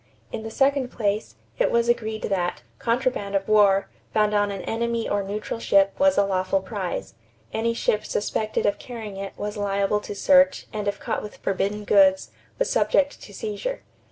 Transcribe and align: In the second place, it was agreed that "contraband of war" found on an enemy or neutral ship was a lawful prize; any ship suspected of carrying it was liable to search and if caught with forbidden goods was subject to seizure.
In 0.31 0.41
the 0.41 0.49
second 0.49 0.89
place, 0.89 1.35
it 1.59 1.69
was 1.69 1.87
agreed 1.87 2.23
that 2.23 2.63
"contraband 2.79 3.35
of 3.35 3.47
war" 3.47 3.87
found 4.15 4.33
on 4.33 4.49
an 4.49 4.63
enemy 4.63 5.07
or 5.07 5.21
neutral 5.21 5.59
ship 5.59 5.93
was 5.99 6.17
a 6.17 6.25
lawful 6.25 6.59
prize; 6.59 7.13
any 7.53 7.75
ship 7.75 8.03
suspected 8.03 8.65
of 8.65 8.79
carrying 8.79 9.15
it 9.17 9.33
was 9.37 9.57
liable 9.57 9.99
to 9.99 10.15
search 10.15 10.65
and 10.73 10.87
if 10.87 10.99
caught 10.99 11.21
with 11.21 11.37
forbidden 11.37 11.83
goods 11.83 12.31
was 12.57 12.67
subject 12.67 13.21
to 13.21 13.31
seizure. 13.31 13.83